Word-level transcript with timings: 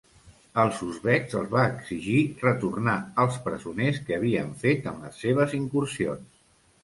Als 0.61 0.77
uzbeks 0.85 1.35
els 1.39 1.51
va 1.55 1.65
exigir 1.73 2.21
retornar 2.45 2.95
als 3.25 3.37
presoners 3.49 4.01
que 4.07 4.17
havien 4.17 4.49
fet 4.65 4.87
en 4.93 4.97
les 5.07 5.23
seves 5.25 5.55
incursions. 5.61 6.33